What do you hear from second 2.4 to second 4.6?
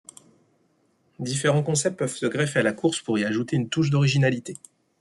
à la course pour y ajouter une touche d’originalité.